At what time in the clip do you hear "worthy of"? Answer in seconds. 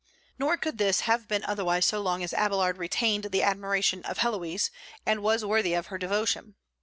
5.45-5.93